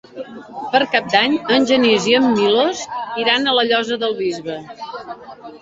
Per 0.75 0.79
Cap 0.93 1.11
d'Any 1.15 1.35
en 1.57 1.67
Genís 1.73 2.07
i 2.13 2.17
en 2.21 2.25
Milos 2.39 2.81
iran 3.25 3.47
a 3.47 3.55
la 3.59 3.67
Llosa 3.73 3.99
del 4.07 4.17
Bisbe. 4.23 4.57